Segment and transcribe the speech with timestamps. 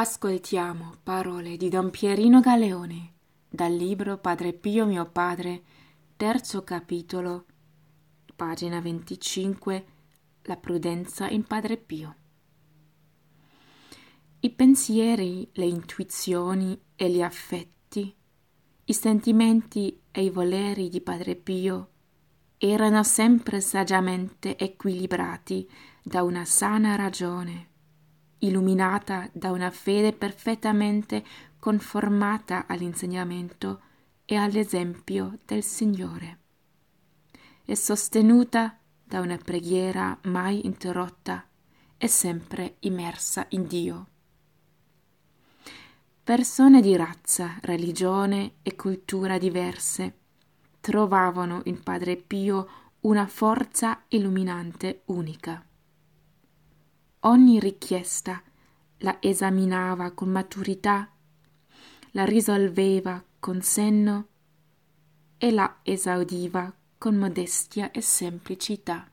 [0.00, 3.14] Ascoltiamo parole di Don Pierino Galeone
[3.48, 5.60] dal libro Padre Pio mio padre,
[6.16, 7.46] terzo capitolo,
[8.36, 9.86] pagina 25,
[10.42, 12.14] La prudenza in Padre Pio.
[14.38, 18.14] I pensieri, le intuizioni e gli affetti,
[18.84, 21.88] i sentimenti e i voleri di Padre Pio
[22.56, 25.68] erano sempre saggiamente equilibrati
[26.04, 27.67] da una sana ragione
[28.38, 31.24] illuminata da una fede perfettamente
[31.58, 33.80] conformata all'insegnamento
[34.24, 36.38] e all'esempio del Signore,
[37.64, 41.46] e sostenuta da una preghiera mai interrotta
[41.96, 44.06] e sempre immersa in Dio.
[46.22, 50.18] Persone di razza, religione e cultura diverse
[50.80, 52.68] trovavano in Padre Pio
[53.00, 55.67] una forza illuminante unica.
[57.28, 58.42] Ogni richiesta
[59.00, 61.12] la esaminava con maturità,
[62.12, 64.28] la risolveva con senno
[65.36, 69.06] e la esaudiva con modestia e semplicità.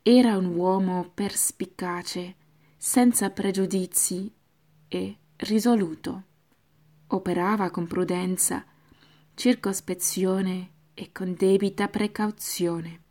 [0.00, 2.34] Era un uomo perspicace,
[2.78, 4.32] senza pregiudizi
[4.88, 6.22] e risoluto.
[7.08, 8.64] Operava con prudenza,
[9.34, 13.08] circospezione e con debita precauzione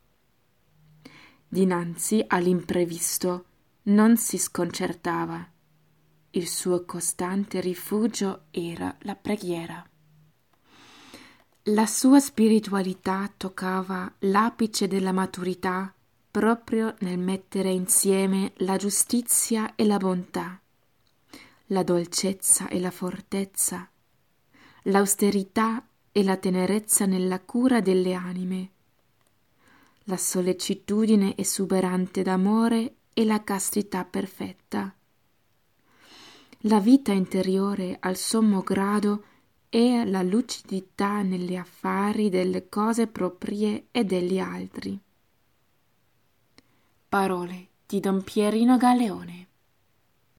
[1.49, 3.45] dinanzi all'imprevisto
[3.83, 5.45] non si sconcertava.
[6.31, 9.83] Il suo costante rifugio era la preghiera.
[11.63, 15.93] La sua spiritualità toccava l'apice della maturità
[16.29, 20.61] proprio nel mettere insieme la giustizia e la bontà,
[21.67, 23.89] la dolcezza e la fortezza,
[24.83, 28.71] l'austerità e la tenerezza nella cura delle anime,
[30.09, 34.91] la sollecitudine esuberante d'amore e la castità perfetta.
[36.63, 39.23] La vita interiore al sommo grado
[39.69, 44.99] è la lucidità negli affari delle cose proprie e degli altri.
[47.07, 49.48] Parole di Don Pierino Galeone